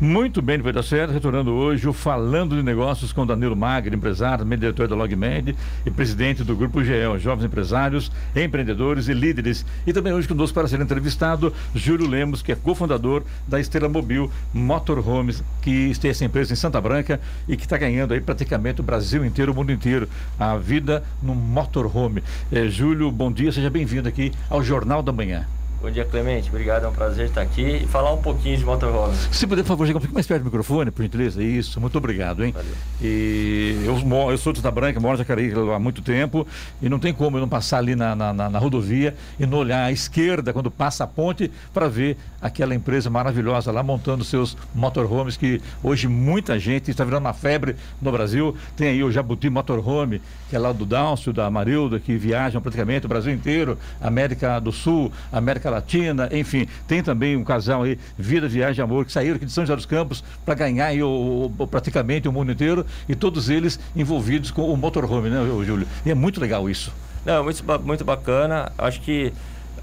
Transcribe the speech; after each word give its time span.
Muito 0.00 0.40
bem, 0.40 0.56
vai 0.56 0.72
dar 0.72 0.82
certo. 0.82 1.12
Retornando 1.12 1.52
hoje 1.52 1.86
o 1.86 1.92
Falando 1.92 2.56
de 2.56 2.62
Negócios 2.62 3.12
com 3.12 3.26
Danilo 3.26 3.54
Magri, 3.54 3.94
empresário, 3.94 4.46
diretor 4.46 4.88
da 4.88 4.96
LogMed 4.96 5.54
e 5.84 5.90
presidente 5.90 6.42
do 6.42 6.56
Grupo 6.56 6.82
GEL, 6.82 7.18
Jovens 7.18 7.44
Empresários, 7.44 8.10
Empreendedores 8.34 9.08
e 9.08 9.12
Líderes. 9.12 9.62
E 9.86 9.92
também 9.92 10.14
hoje 10.14 10.26
conosco 10.26 10.54
para 10.54 10.66
ser 10.68 10.80
entrevistado 10.80 11.52
Júlio 11.74 12.08
Lemos, 12.08 12.40
que 12.40 12.50
é 12.50 12.56
cofundador 12.56 13.24
da 13.46 13.60
Estrela 13.60 13.90
Mobil 13.90 14.30
Motorhomes, 14.54 15.44
que 15.60 15.92
tem 16.00 16.10
essa 16.10 16.24
empresa 16.24 16.54
em 16.54 16.56
Santa 16.56 16.80
Branca 16.80 17.20
e 17.46 17.54
que 17.54 17.64
está 17.64 17.76
ganhando 17.76 18.14
aí 18.14 18.22
praticamente 18.22 18.80
o 18.80 18.84
Brasil 18.84 19.22
inteiro, 19.22 19.52
o 19.52 19.54
mundo 19.54 19.70
inteiro, 19.70 20.08
a 20.38 20.56
vida 20.56 21.04
no 21.22 21.34
motorhome. 21.34 22.22
É, 22.50 22.66
Júlio, 22.68 23.12
bom 23.12 23.30
dia, 23.30 23.52
seja 23.52 23.68
bem-vindo 23.68 24.08
aqui 24.08 24.32
ao 24.48 24.64
Jornal 24.64 25.02
da 25.02 25.12
Manhã. 25.12 25.46
Bom 25.80 25.90
dia, 25.90 26.04
Clemente. 26.04 26.50
Obrigado, 26.50 26.84
é 26.84 26.88
um 26.88 26.92
prazer 26.92 27.28
estar 27.28 27.40
aqui 27.40 27.62
e 27.62 27.86
falar 27.86 28.12
um 28.12 28.20
pouquinho 28.20 28.54
de 28.54 28.62
motorhome. 28.66 29.16
Se 29.32 29.46
puder, 29.46 29.62
por 29.62 29.68
favor, 29.68 29.86
chegar 29.86 29.96
um 29.96 30.00
pouquinho 30.00 30.14
mais 30.14 30.26
perto 30.26 30.42
do 30.42 30.44
microfone, 30.44 30.90
por 30.90 31.02
gentileza. 31.02 31.42
Isso, 31.42 31.80
muito 31.80 31.96
obrigado, 31.96 32.44
hein? 32.44 32.52
Valeu. 32.52 32.70
E 33.00 33.82
eu, 33.86 34.30
eu 34.30 34.36
sou 34.36 34.52
de 34.52 34.58
Santa 34.58 34.70
Branca, 34.70 35.00
moro 35.00 35.14
em 35.14 35.18
Jacareí 35.18 35.50
há 35.74 35.78
muito 35.78 36.02
tempo 36.02 36.46
e 36.82 36.88
não 36.90 36.98
tem 36.98 37.14
como 37.14 37.38
eu 37.38 37.40
não 37.40 37.48
passar 37.48 37.78
ali 37.78 37.96
na, 37.96 38.14
na, 38.14 38.30
na, 38.30 38.50
na 38.50 38.58
rodovia 38.58 39.16
e 39.38 39.46
não 39.46 39.56
olhar 39.56 39.84
à 39.84 39.90
esquerda 39.90 40.52
quando 40.52 40.70
passa 40.70 41.04
a 41.04 41.06
ponte 41.06 41.50
para 41.72 41.88
ver 41.88 42.18
aquela 42.42 42.74
empresa 42.74 43.08
maravilhosa 43.08 43.72
lá 43.72 43.82
montando 43.82 44.22
seus 44.22 44.58
motorhomes 44.74 45.38
que 45.38 45.62
hoje 45.82 46.08
muita 46.08 46.58
gente 46.58 46.90
está 46.90 47.04
virando 47.04 47.24
uma 47.24 47.32
febre 47.32 47.74
no 48.02 48.12
Brasil. 48.12 48.54
Tem 48.76 48.88
aí 48.88 49.02
o 49.02 49.10
Jabuti 49.10 49.48
Motorhome, 49.48 50.20
que 50.50 50.56
é 50.56 50.58
lá 50.58 50.72
do 50.72 50.84
Dálcio, 50.84 51.32
da 51.32 51.48
Marilda, 51.48 51.98
que 51.98 52.18
viajam 52.18 52.60
praticamente 52.60 53.06
o 53.06 53.08
Brasil 53.08 53.32
inteiro, 53.32 53.78
América 53.98 54.60
do 54.60 54.72
Sul, 54.72 55.10
América 55.32 55.69
Latina, 55.70 56.28
enfim. 56.32 56.66
Tem 56.86 57.02
também 57.02 57.36
um 57.36 57.44
casal 57.44 57.82
aí, 57.82 57.98
Vida, 58.18 58.48
Viagem 58.48 58.82
Amor, 58.82 59.04
que 59.04 59.12
saíram 59.12 59.36
aqui 59.36 59.46
de 59.46 59.52
São 59.52 59.64
José 59.64 59.76
dos 59.76 59.86
Campos 59.86 60.22
para 60.44 60.54
ganhar 60.54 60.86
aí 60.86 61.02
o, 61.02 61.52
o, 61.58 61.66
praticamente 61.66 62.28
o 62.28 62.32
mundo 62.32 62.52
inteiro 62.52 62.84
e 63.08 63.14
todos 63.14 63.48
eles 63.48 63.78
envolvidos 63.94 64.50
com 64.50 64.62
o 64.72 64.76
motorhome, 64.76 65.30
né, 65.30 65.44
Júlio? 65.64 65.86
E 66.04 66.10
é 66.10 66.14
muito 66.14 66.40
legal 66.40 66.68
isso. 66.68 66.92
Não, 67.24 67.44
muito, 67.44 67.64
muito 67.82 68.04
bacana. 68.04 68.72
Acho 68.78 69.00
que 69.00 69.32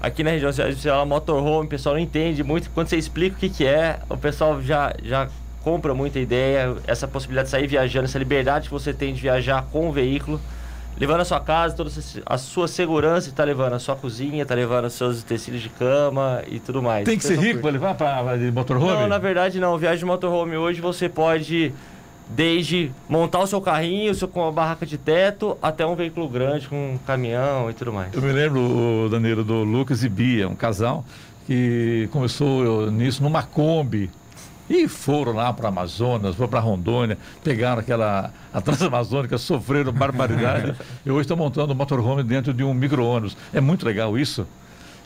aqui 0.00 0.22
na 0.22 0.30
região, 0.30 0.52
fala 0.52 1.04
motorhome, 1.04 1.66
o 1.66 1.68
pessoal 1.70 1.94
não 1.94 2.02
entende 2.02 2.42
muito. 2.42 2.70
Quando 2.70 2.88
você 2.88 2.96
explica 2.96 3.36
o 3.36 3.38
que, 3.38 3.48
que 3.48 3.66
é, 3.66 4.00
o 4.08 4.16
pessoal 4.16 4.60
já, 4.62 4.94
já 5.02 5.28
compra 5.62 5.94
muita 5.94 6.18
ideia, 6.18 6.76
essa 6.86 7.06
possibilidade 7.06 7.46
de 7.46 7.50
sair 7.50 7.66
viajando, 7.66 8.06
essa 8.06 8.18
liberdade 8.18 8.66
que 8.68 8.72
você 8.72 8.92
tem 8.92 9.12
de 9.12 9.20
viajar 9.20 9.66
com 9.70 9.88
o 9.88 9.92
veículo 9.92 10.40
levando 10.98 11.20
a 11.20 11.24
sua 11.24 11.40
casa, 11.40 11.74
toda 11.74 11.90
a 12.26 12.38
sua 12.38 12.68
segurança, 12.68 13.28
está 13.28 13.44
levando 13.44 13.74
a 13.74 13.78
sua 13.78 13.96
cozinha, 13.96 14.42
está 14.42 14.54
levando 14.54 14.86
os 14.86 14.94
seus 14.94 15.20
utensílios 15.20 15.62
de 15.62 15.68
cama 15.68 16.42
e 16.48 16.58
tudo 16.58 16.82
mais. 16.82 17.04
Tem 17.04 17.16
que 17.16 17.24
ser 17.24 17.38
rico 17.38 17.60
para 17.60 17.70
levar 17.70 17.94
para 17.94 18.36
motorhome? 18.52 18.92
Não, 18.92 19.08
na 19.08 19.18
verdade 19.18 19.60
não. 19.60 19.76
Viagem 19.78 20.00
de 20.00 20.04
motorhome 20.04 20.56
hoje 20.56 20.80
você 20.80 21.08
pode 21.08 21.72
desde 22.28 22.90
montar 23.08 23.38
o 23.40 23.46
seu 23.46 23.60
carrinho, 23.60 24.14
seu, 24.14 24.28
com 24.28 24.40
uma 24.40 24.52
barraca 24.52 24.84
de 24.84 24.98
teto, 24.98 25.56
até 25.62 25.86
um 25.86 25.94
veículo 25.94 26.28
grande 26.28 26.68
com 26.68 26.94
um 26.94 26.98
caminhão 26.98 27.70
e 27.70 27.74
tudo 27.74 27.92
mais. 27.92 28.12
Eu 28.12 28.20
me 28.20 28.32
lembro, 28.32 29.08
Danilo, 29.10 29.42
do 29.42 29.64
Lucas 29.64 30.04
e 30.04 30.08
Bia, 30.08 30.48
um 30.48 30.54
casal 30.54 31.04
que 31.46 32.08
começou 32.12 32.90
nisso 32.90 33.22
numa 33.22 33.42
Kombi 33.42 34.10
e 34.68 34.86
foram 34.86 35.32
lá 35.32 35.52
para 35.52 35.68
Amazonas, 35.68 36.34
foram 36.36 36.50
para 36.50 36.60
Rondônia, 36.60 37.18
pegaram 37.42 37.80
aquela 37.80 38.32
a 38.52 38.60
Transamazônica, 38.60 39.38
sofreram 39.38 39.92
barbaridade 39.92 40.74
e 41.04 41.10
hoje 41.10 41.22
estão 41.22 41.36
montando 41.36 41.72
um 41.72 41.76
motorhome 41.76 42.22
dentro 42.22 42.52
de 42.52 42.62
um 42.62 42.74
micro-ônibus. 42.74 43.36
É 43.52 43.60
muito 43.60 43.84
legal 43.86 44.18
isso. 44.18 44.46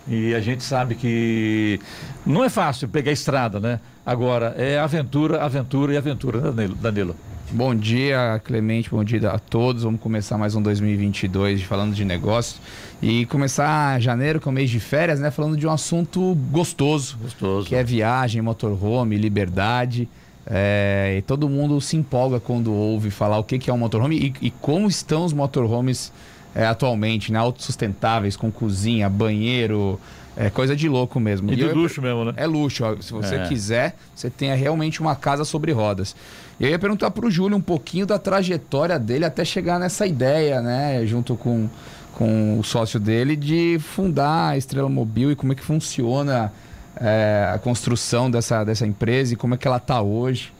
E 0.08 0.34
a 0.34 0.40
gente 0.40 0.64
sabe 0.64 0.94
que 0.94 1.78
não 2.26 2.42
é 2.42 2.48
fácil 2.48 2.88
pegar 2.88 3.10
a 3.10 3.12
estrada, 3.12 3.60
né? 3.60 3.80
Agora, 4.04 4.54
é 4.58 4.78
aventura, 4.78 5.42
aventura 5.42 5.94
e 5.94 5.96
aventura, 5.96 6.52
né, 6.52 6.68
Danilo? 6.80 7.14
Bom 7.52 7.74
dia, 7.74 8.40
Clemente, 8.42 8.88
bom 8.90 9.04
dia 9.04 9.30
a 9.30 9.38
todos. 9.38 9.82
Vamos 9.82 10.00
começar 10.00 10.38
mais 10.38 10.56
um 10.56 10.62
2022 10.62 11.62
falando 11.62 11.94
de 11.94 12.04
negócios. 12.04 12.60
E 13.00 13.26
começar 13.26 14.00
janeiro, 14.00 14.40
que 14.40 14.48
é 14.48 14.50
o 14.50 14.52
mês 14.52 14.70
de 14.70 14.80
férias, 14.80 15.20
né? 15.20 15.30
Falando 15.30 15.56
de 15.56 15.66
um 15.66 15.70
assunto 15.70 16.34
gostoso. 16.50 17.18
Gostoso. 17.22 17.68
Que 17.68 17.76
é 17.76 17.84
viagem, 17.84 18.40
motorhome, 18.40 19.16
liberdade. 19.16 20.08
É, 20.46 21.16
e 21.18 21.22
todo 21.22 21.48
mundo 21.48 21.80
se 21.80 21.96
empolga 21.96 22.40
quando 22.40 22.72
ouve 22.72 23.10
falar 23.10 23.38
o 23.38 23.44
que, 23.44 23.58
que 23.58 23.70
é 23.70 23.72
um 23.72 23.78
motorhome 23.78 24.34
e, 24.40 24.46
e 24.46 24.50
como 24.50 24.88
estão 24.88 25.24
os 25.24 25.32
motorhomes 25.32 26.10
é, 26.54 26.66
atualmente, 26.66 27.32
né? 27.32 27.38
Autossustentáveis, 27.38 28.36
com 28.36 28.50
cozinha, 28.50 29.08
banheiro, 29.08 29.98
é 30.36 30.48
coisa 30.50 30.74
de 30.74 30.88
louco 30.88 31.20
mesmo. 31.20 31.50
E, 31.50 31.54
e 31.54 31.56
de 31.56 31.62
eu, 31.62 31.74
luxo 31.74 32.00
mesmo, 32.00 32.24
né? 32.24 32.32
É 32.36 32.46
luxo. 32.46 32.84
Ó. 32.84 32.96
Se 33.00 33.12
você 33.12 33.36
é. 33.36 33.46
quiser, 33.46 33.96
você 34.14 34.30
tenha 34.30 34.54
realmente 34.54 35.00
uma 35.00 35.14
casa 35.14 35.44
sobre 35.44 35.72
rodas. 35.72 36.16
Eu 36.58 36.68
ia 36.68 36.78
perguntar 36.78 37.10
para 37.10 37.26
o 37.26 37.30
Júlio 37.30 37.56
um 37.56 37.60
pouquinho 37.60 38.06
da 38.06 38.18
trajetória 38.18 38.98
dele 38.98 39.24
até 39.24 39.44
chegar 39.44 39.78
nessa 39.78 40.06
ideia, 40.06 40.60
né? 40.62 41.04
Junto 41.06 41.36
com, 41.36 41.68
com 42.14 42.58
o 42.58 42.64
sócio 42.64 42.98
dele, 43.00 43.36
de 43.36 43.78
fundar 43.80 44.50
a 44.50 44.56
Estrela 44.56 44.88
Mobil 44.88 45.30
e 45.32 45.36
como 45.36 45.52
é 45.52 45.56
que 45.56 45.62
funciona 45.62 46.52
é, 46.96 47.50
a 47.52 47.58
construção 47.58 48.30
dessa, 48.30 48.64
dessa 48.64 48.86
empresa 48.86 49.34
e 49.34 49.36
como 49.36 49.54
é 49.54 49.58
que 49.58 49.66
ela 49.66 49.78
está 49.78 50.00
hoje. 50.00 50.52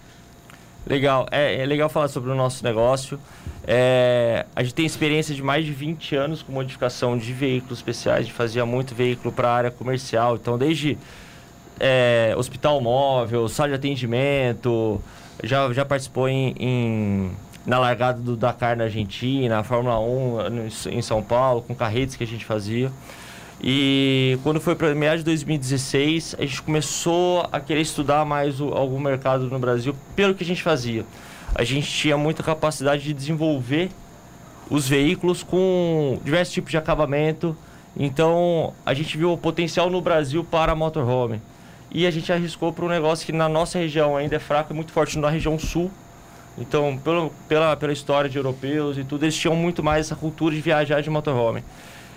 Legal, 0.84 1.26
é, 1.30 1.62
é, 1.62 1.66
legal 1.66 1.88
falar 1.88 2.08
sobre 2.08 2.30
o 2.30 2.34
nosso 2.34 2.64
negócio. 2.64 3.18
É, 3.64 4.44
a 4.54 4.62
gente 4.62 4.74
tem 4.74 4.84
experiência 4.84 5.34
de 5.34 5.42
mais 5.42 5.64
de 5.64 5.72
20 5.72 6.16
anos 6.16 6.42
com 6.42 6.52
modificação 6.52 7.16
de 7.16 7.32
veículos 7.32 7.78
especiais, 7.78 8.20
a 8.20 8.22
gente 8.22 8.32
fazia 8.32 8.66
muito 8.66 8.94
veículo 8.94 9.32
para 9.32 9.48
a 9.48 9.54
área 9.54 9.70
comercial, 9.70 10.34
então 10.34 10.58
desde 10.58 10.98
é, 11.78 12.34
hospital 12.36 12.80
móvel, 12.80 13.48
sala 13.48 13.68
de 13.68 13.74
atendimento, 13.76 15.00
já, 15.44 15.72
já 15.72 15.84
participou 15.84 16.28
em, 16.28 16.54
em 16.58 17.30
na 17.64 17.78
largada 17.78 18.20
do 18.20 18.36
Dakar 18.36 18.76
na 18.76 18.84
Argentina, 18.84 19.62
Fórmula 19.62 20.00
1 20.00 20.50
no, 20.50 20.66
em 20.90 21.02
São 21.02 21.22
Paulo, 21.22 21.62
com 21.62 21.74
carretes 21.74 22.16
que 22.16 22.24
a 22.24 22.26
gente 22.26 22.44
fazia. 22.44 22.90
E 23.62 24.38
quando 24.42 24.60
foi 24.60 24.74
para 24.74 24.92
meados 24.92 25.20
de 25.20 25.26
2016, 25.26 26.34
a 26.36 26.42
gente 26.42 26.60
começou 26.62 27.48
a 27.52 27.60
querer 27.60 27.82
estudar 27.82 28.24
mais 28.24 28.60
o, 28.60 28.68
algum 28.70 28.98
mercado 28.98 29.48
no 29.48 29.58
Brasil 29.58 29.94
pelo 30.16 30.34
que 30.34 30.42
a 30.42 30.46
gente 30.46 30.62
fazia. 30.62 31.06
A 31.54 31.62
gente 31.62 31.86
tinha 31.86 32.16
muita 32.16 32.42
capacidade 32.42 33.04
de 33.04 33.12
desenvolver 33.12 33.90
os 34.68 34.88
veículos 34.88 35.44
com 35.44 36.18
diversos 36.24 36.52
tipos 36.52 36.72
de 36.72 36.76
acabamento. 36.76 37.56
Então, 37.96 38.72
a 38.84 38.94
gente 38.94 39.16
viu 39.16 39.32
o 39.32 39.38
potencial 39.38 39.88
no 39.88 40.00
Brasil 40.00 40.42
para 40.42 40.74
motorhome. 40.74 41.40
E 41.90 42.04
a 42.04 42.10
gente 42.10 42.32
arriscou 42.32 42.72
para 42.72 42.84
um 42.84 42.88
negócio 42.88 43.24
que 43.24 43.32
na 43.32 43.48
nossa 43.48 43.78
região 43.78 44.16
ainda 44.16 44.34
é 44.34 44.38
fraco 44.40 44.72
e 44.72 44.74
muito 44.74 44.90
forte 44.90 45.18
na 45.18 45.30
região 45.30 45.56
sul. 45.56 45.88
Então, 46.58 46.98
pelo, 46.98 47.30
pela, 47.46 47.76
pela 47.76 47.92
história 47.92 48.28
de 48.28 48.38
europeus 48.38 48.98
e 48.98 49.04
tudo, 49.04 49.24
eles 49.24 49.36
tinham 49.36 49.54
muito 49.54 49.84
mais 49.84 50.06
essa 50.06 50.16
cultura 50.16 50.54
de 50.54 50.60
viajar 50.60 51.00
de 51.00 51.10
motorhome. 51.10 51.62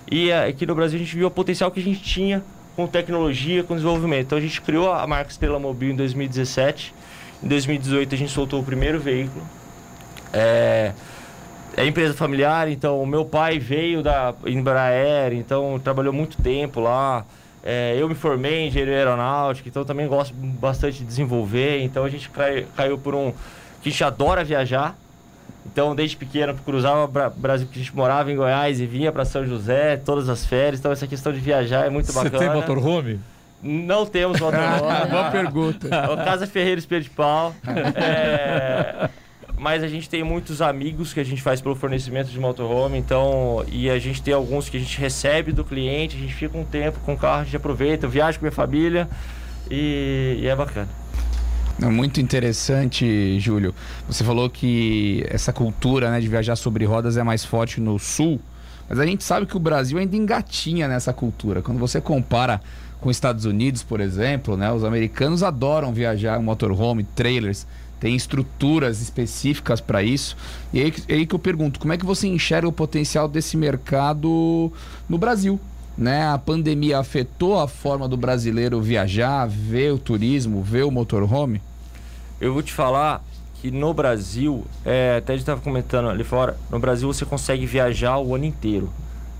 E 0.09 0.29
eh, 0.29 0.47
aqui 0.47 0.65
no 0.65 0.75
Brasil 0.75 0.97
a 0.97 1.03
gente 1.03 1.15
viu 1.15 1.27
o 1.27 1.31
potencial 1.31 1.71
que 1.71 1.79
a 1.79 1.83
gente 1.83 2.01
tinha 2.01 2.43
com 2.75 2.87
tecnologia, 2.87 3.63
com 3.63 3.75
desenvolvimento. 3.75 4.27
Então 4.27 4.37
a 4.37 4.41
gente 4.41 4.61
criou 4.61 4.91
a 4.91 5.05
marca 5.07 5.31
Estrela 5.31 5.59
Mobil 5.59 5.91
em 5.91 5.95
2017. 5.95 6.93
Em 7.43 7.47
2018 7.47 8.13
a 8.13 8.17
gente 8.17 8.31
soltou 8.31 8.59
o 8.59 8.63
primeiro 8.63 8.99
veículo. 8.99 9.45
É, 10.33 10.91
é 11.77 11.85
empresa 11.85 12.13
familiar, 12.13 12.69
então 12.69 13.01
o 13.01 13.07
meu 13.07 13.25
pai 13.25 13.59
veio 13.59 14.03
da 14.03 14.33
Embraer, 14.45 15.33
então 15.33 15.79
trabalhou 15.83 16.13
muito 16.13 16.41
tempo 16.41 16.79
lá. 16.79 17.25
É, 17.63 17.95
eu 17.97 18.07
me 18.07 18.13
formei 18.15 18.59
em 18.59 18.67
engenharia 18.67 18.97
aeronáutica, 18.97 19.67
então 19.67 19.83
também 19.83 20.07
gosto 20.07 20.33
bastante 20.35 20.99
de 20.99 21.05
desenvolver. 21.05 21.81
Então 21.81 22.03
a 22.03 22.09
gente 22.09 22.29
cai, 22.29 22.67
caiu 22.75 22.97
por 22.97 23.15
um 23.15 23.31
que 23.81 23.89
a 23.89 23.91
gente 23.91 24.03
adora 24.03 24.43
viajar. 24.43 24.95
Então, 25.65 25.95
desde 25.95 26.15
pequeno, 26.15 26.53
cruzava 26.53 27.05
o 27.05 27.39
Brasil, 27.39 27.67
que 27.67 27.79
a 27.79 27.83
gente 27.83 27.95
morava 27.95 28.31
em 28.31 28.35
Goiás 28.35 28.79
e 28.79 28.85
vinha 28.85 29.11
para 29.11 29.25
São 29.25 29.45
José, 29.45 29.97
todas 29.97 30.29
as 30.29 30.45
férias. 30.45 30.79
Então, 30.79 30.91
essa 30.91 31.07
questão 31.07 31.33
de 31.33 31.39
viajar 31.39 31.85
é 31.85 31.89
muito 31.89 32.11
Você 32.11 32.13
bacana. 32.13 32.37
Você 32.37 32.49
tem 32.49 32.55
motorhome? 32.55 33.19
Não 33.61 34.05
temos 34.05 34.39
motorhome. 34.39 34.79
Boa 35.09 35.31
pergunta. 35.31 35.87
O 36.11 36.17
Casa 36.17 36.45
Ferreira 36.45 36.79
Espelho 36.79 37.03
de 37.03 37.09
Pau. 37.09 37.53
É... 37.95 39.09
Mas 39.57 39.83
a 39.83 39.87
gente 39.87 40.09
tem 40.09 40.21
muitos 40.21 40.61
amigos 40.61 41.13
que 41.13 41.19
a 41.19 41.23
gente 41.23 41.41
faz 41.41 41.61
pelo 41.61 41.75
fornecimento 41.75 42.29
de 42.29 42.37
motorhome, 42.37 42.97
então, 42.97 43.63
e 43.71 43.89
a 43.89 43.97
gente 43.97 44.21
tem 44.21 44.33
alguns 44.33 44.67
que 44.67 44.75
a 44.75 44.79
gente 44.79 44.99
recebe 44.99 45.53
do 45.53 45.63
cliente, 45.63 46.17
a 46.17 46.19
gente 46.19 46.33
fica 46.33 46.57
um 46.57 46.65
tempo 46.65 46.99
com 46.99 47.13
o 47.13 47.17
carro, 47.17 47.41
a 47.41 47.43
gente 47.45 47.55
aproveita, 47.55 48.05
eu 48.05 48.09
viajo 48.09 48.37
com 48.37 48.45
a 48.45 48.47
minha 48.47 48.55
família 48.55 49.07
e, 49.71 50.39
e 50.41 50.47
é 50.47 50.55
bacana. 50.55 50.89
É 51.81 51.87
muito 51.87 52.21
interessante, 52.21 53.37
Júlio. 53.39 53.75
Você 54.07 54.23
falou 54.23 54.49
que 54.49 55.25
essa 55.29 55.51
cultura 55.51 56.09
né, 56.09 56.21
de 56.21 56.27
viajar 56.27 56.55
sobre 56.55 56.85
rodas 56.85 57.17
é 57.17 57.23
mais 57.23 57.43
forte 57.43 57.81
no 57.81 57.99
sul, 57.99 58.39
mas 58.87 58.97
a 58.97 59.05
gente 59.05 59.23
sabe 59.23 59.45
que 59.45 59.57
o 59.57 59.59
Brasil 59.59 59.97
ainda 59.97 60.15
engatinha 60.15 60.87
nessa 60.87 61.11
cultura. 61.11 61.61
Quando 61.61 61.77
você 61.77 61.99
compara 61.99 62.61
com 63.01 63.09
os 63.09 63.17
Estados 63.17 63.43
Unidos, 63.43 63.83
por 63.83 63.99
exemplo, 63.99 64.55
né, 64.55 64.71
os 64.71 64.85
americanos 64.85 65.43
adoram 65.43 65.91
viajar 65.93 66.39
em 66.39 66.43
motorhome, 66.43 67.03
trailers. 67.03 67.67
tem 67.99 68.15
estruturas 68.15 69.01
específicas 69.01 69.81
para 69.81 70.01
isso. 70.01 70.37
E 70.71 70.79
aí, 70.79 70.93
aí 71.09 71.25
que 71.25 71.35
eu 71.35 71.39
pergunto, 71.39 71.77
como 71.77 71.91
é 71.91 71.97
que 71.97 72.05
você 72.05 72.25
enxerga 72.27 72.69
o 72.69 72.71
potencial 72.71 73.27
desse 73.27 73.57
mercado 73.57 74.71
no 75.09 75.17
Brasil? 75.17 75.59
Né? 75.97 76.27
A 76.27 76.37
pandemia 76.37 76.99
afetou 76.99 77.59
a 77.59 77.67
forma 77.67 78.07
do 78.07 78.17
brasileiro 78.17 78.81
viajar, 78.81 79.47
ver 79.47 79.93
o 79.93 79.97
turismo, 79.97 80.61
ver 80.61 80.83
o 80.83 80.91
motorhome? 80.91 81.61
Eu 82.39 82.53
vou 82.53 82.61
te 82.61 82.73
falar 82.73 83.23
que 83.61 83.71
no 83.71 83.93
Brasil, 83.93 84.65
é, 84.85 85.15
até 85.17 85.33
a 85.33 85.35
gente 85.35 85.43
estava 85.43 85.61
comentando 85.61 86.09
ali 86.09 86.23
fora, 86.23 86.57
no 86.69 86.79
Brasil 86.79 87.11
você 87.11 87.25
consegue 87.25 87.65
viajar 87.65 88.17
o 88.17 88.35
ano 88.35 88.45
inteiro. 88.45 88.91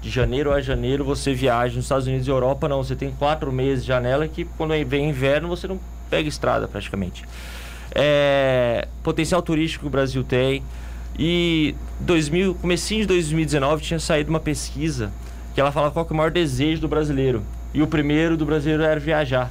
De 0.02 0.10
janeiro 0.10 0.52
a 0.52 0.62
janeiro 0.62 1.04
você 1.04 1.34
viaja 1.34 1.76
nos 1.76 1.86
Estados 1.86 2.08
Unidos 2.08 2.28
e 2.28 2.30
Europa, 2.30 2.70
não. 2.70 2.84
Você 2.84 2.96
tem 2.96 3.12
quatro 3.12 3.52
meses 3.52 3.84
de 3.84 3.88
janela 3.90 4.28
que 4.28 4.46
quando 4.58 4.72
vem 4.86 5.10
inverno 5.10 5.48
você 5.48 5.68
não 5.68 5.80
pega 6.10 6.30
estrada 6.30 6.68
praticamente. 6.68 7.26
É, 7.92 8.88
potencial 9.04 9.42
turístico 9.42 9.82
que 9.82 9.88
o 9.88 9.92
Brasil 9.92 10.24
tem. 10.24 10.64
E 11.18 11.76
2000, 12.02 12.56
comecinho 12.56 13.02
de 13.02 13.08
2019 13.08 13.84
tinha 13.84 14.00
saído 14.00 14.30
uma 14.30 14.40
pesquisa 14.40 15.12
que 15.56 15.62
ela 15.62 15.72
falava 15.72 15.94
qual 15.94 16.06
é 16.08 16.14
o 16.14 16.16
maior 16.16 16.32
desejo 16.32 16.82
do 16.82 16.88
brasileiro. 16.90 17.42
E 17.74 17.82
o 17.82 17.88
primeiro 17.88 18.36
do 18.36 18.46
brasileiro 18.46 18.84
era 18.84 19.00
viajar. 19.00 19.50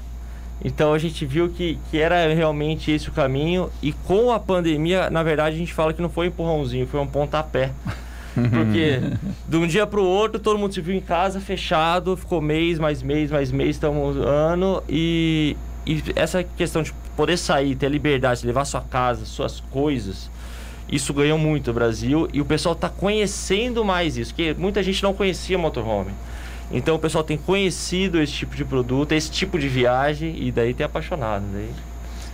Então 0.62 0.93
a 0.93 0.99
gente 0.99 1.25
viu 1.25 1.49
que, 1.49 1.79
que 1.91 1.99
era 1.99 2.33
realmente 2.33 2.91
esse 2.91 3.09
o 3.09 3.12
caminho. 3.12 3.71
E 3.83 3.93
com 3.93 4.31
a 4.31 4.39
pandemia, 4.39 5.09
na 5.09 5.23
verdade, 5.23 5.56
a 5.56 5.59
gente 5.59 5.73
fala 5.73 5.95
que 5.95 6.03
não 6.03 6.11
foi 6.11 6.27
um 6.27 6.29
empurrãozinho, 6.29 6.87
foi 6.87 7.01
um 7.01 7.06
pontapé. 7.06 7.73
Porque 8.35 9.01
de 9.49 9.56
um 9.56 9.67
dia 9.67 9.87
para 9.87 10.01
o 10.01 10.05
outro, 10.05 10.39
todo 10.39 10.59
mundo 10.59 10.75
se 10.75 10.81
viu 10.81 10.95
em 10.95 11.01
casa, 11.01 11.41
fechado, 11.41 12.17
ficou 12.17 12.41
mês, 12.41 12.79
mais 12.79 13.03
mês, 13.03 13.31
mais 13.31 13.50
mês, 13.50 13.77
estamos 13.77 14.17
ano. 14.19 14.83
E, 14.87 15.57
e 15.87 16.03
essa 16.15 16.43
questão 16.43 16.83
de 16.83 16.93
poder 17.17 17.39
sair, 17.39 17.77
ter 17.77 17.89
liberdade 17.89 18.43
de 18.43 18.47
levar 18.47 18.67
sua 18.67 18.83
casa, 18.83 19.25
suas 19.25 19.61
coisas, 19.71 20.29
isso 20.94 21.12
ganhou 21.12 21.38
muito 21.38 21.70
o 21.70 21.75
Brasil. 21.75 22.29
E 22.32 22.41
o 22.41 22.44
pessoal 22.44 22.75
está 22.75 22.88
conhecendo 22.88 23.85
mais 23.85 24.17
isso, 24.17 24.32
porque 24.32 24.55
muita 24.56 24.82
gente 24.82 25.02
não 25.02 25.12
conhecia 25.12 25.58
motorhome. 25.58 26.12
Então 26.70 26.96
o 26.96 26.99
pessoal 26.99 27.23
tem 27.23 27.37
conhecido 27.37 28.20
esse 28.20 28.32
tipo 28.32 28.56
de 28.56 28.64
produto, 28.64 29.12
esse 29.12 29.31
tipo 29.31 29.58
de 29.58 29.69
viagem 29.69 30.35
e 30.38 30.50
daí 30.50 30.73
tem 30.73 30.87
apaixonado. 30.87 31.44
Daí... 31.52 31.69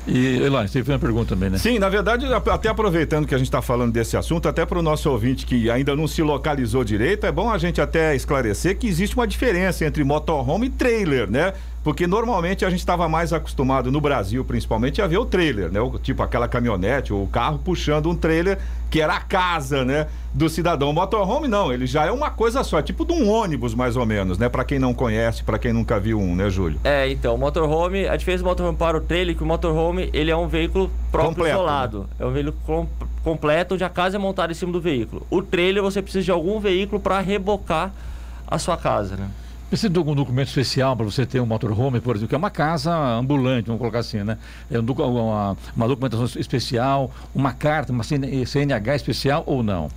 E, 0.06 0.42
Elan, 0.42 0.66
você 0.66 0.82
fez 0.82 0.88
uma 0.88 0.98
pergunta 0.98 1.34
também, 1.34 1.50
né? 1.50 1.58
Sim, 1.58 1.78
na 1.78 1.88
verdade, 1.88 2.26
até 2.32 2.68
aproveitando 2.68 3.26
que 3.26 3.34
a 3.34 3.38
gente 3.38 3.48
está 3.48 3.60
falando 3.60 3.92
desse 3.92 4.16
assunto, 4.16 4.48
até 4.48 4.64
para 4.64 4.78
o 4.78 4.82
nosso 4.82 5.10
ouvinte 5.10 5.44
que 5.44 5.70
ainda 5.70 5.94
não 5.94 6.08
se 6.08 6.22
localizou 6.22 6.82
direito, 6.82 7.26
é 7.26 7.32
bom 7.32 7.50
a 7.50 7.58
gente 7.58 7.80
até 7.80 8.16
esclarecer 8.16 8.78
que 8.78 8.86
existe 8.86 9.14
uma 9.14 9.26
diferença 9.26 9.84
entre 9.84 10.02
motorhome 10.02 10.66
e 10.66 10.70
trailer, 10.70 11.30
né? 11.30 11.52
Porque 11.82 12.06
normalmente 12.06 12.64
a 12.64 12.70
gente 12.70 12.80
estava 12.80 13.08
mais 13.08 13.32
acostumado 13.32 13.90
no 13.90 14.00
Brasil, 14.00 14.44
principalmente, 14.44 15.00
a 15.00 15.06
ver 15.06 15.16
o 15.16 15.24
trailer, 15.24 15.72
né? 15.72 15.80
O, 15.80 15.98
tipo 15.98 16.22
aquela 16.22 16.46
caminhonete 16.46 17.12
ou 17.12 17.24
o 17.24 17.26
carro 17.26 17.58
puxando 17.58 18.10
um 18.10 18.14
trailer 18.14 18.58
que 18.90 19.00
era 19.00 19.14
a 19.14 19.20
casa, 19.20 19.82
né? 19.82 20.06
Do 20.34 20.48
cidadão. 20.50 20.90
O 20.90 20.92
motorhome 20.92 21.48
não, 21.48 21.72
ele 21.72 21.86
já 21.86 22.04
é 22.04 22.10
uma 22.10 22.30
coisa 22.30 22.62
só, 22.62 22.78
é 22.78 22.82
tipo 22.82 23.06
de 23.06 23.12
um 23.12 23.30
ônibus 23.30 23.74
mais 23.74 23.96
ou 23.96 24.04
menos, 24.04 24.36
né? 24.36 24.48
Para 24.48 24.62
quem 24.62 24.78
não 24.78 24.92
conhece, 24.92 25.42
para 25.42 25.58
quem 25.58 25.72
nunca 25.72 25.98
viu 25.98 26.20
um, 26.20 26.36
né, 26.36 26.50
Júlio? 26.50 26.78
É, 26.84 27.08
então, 27.08 27.34
o 27.34 27.38
motorhome, 27.38 28.06
a 28.06 28.16
diferença 28.16 28.42
do 28.42 28.48
motorhome 28.48 28.76
para 28.76 28.98
o 28.98 29.00
trailer 29.00 29.34
é 29.34 29.38
que 29.38 29.42
o 29.42 29.46
motorhome, 29.46 30.10
ele 30.12 30.30
é 30.30 30.36
um 30.36 30.48
veículo 30.48 30.90
próprio 31.10 31.30
completo, 31.36 31.56
isolado. 31.56 32.00
Né? 32.00 32.06
É 32.18 32.26
um 32.26 32.32
veículo 32.32 32.56
com, 32.66 32.86
completo 33.24 33.74
onde 33.74 33.84
a 33.84 33.88
casa 33.88 34.16
é 34.16 34.18
montada 34.18 34.52
em 34.52 34.54
cima 34.54 34.70
do 34.70 34.80
veículo. 34.80 35.26
O 35.30 35.40
trailer 35.40 35.82
você 35.82 36.02
precisa 36.02 36.24
de 36.24 36.30
algum 36.30 36.60
veículo 36.60 37.00
para 37.00 37.20
rebocar 37.20 37.90
a 38.46 38.58
sua 38.58 38.76
casa, 38.76 39.16
né? 39.16 39.30
Precisa 39.70 39.88
de 39.88 39.96
algum 39.96 40.16
documento 40.16 40.48
especial 40.48 40.96
para 40.96 41.04
você 41.04 41.24
ter 41.24 41.40
um 41.40 41.46
motorhome, 41.46 42.00
por 42.00 42.16
exemplo, 42.16 42.28
que 42.28 42.34
é 42.34 42.38
uma 42.38 42.50
casa 42.50 42.92
ambulante, 42.92 43.68
vamos 43.68 43.78
colocar 43.78 44.00
assim, 44.00 44.24
né? 44.24 44.36
É 44.68 44.80
um, 44.80 44.82
uma, 44.82 45.56
uma, 45.76 45.86
documentação 45.86 46.24
especial, 46.40 47.08
uma 47.32 47.52
carta, 47.52 47.92
uma 47.92 48.02
CNH 48.02 48.96
especial 48.96 49.44
ou 49.46 49.62
não? 49.62 49.88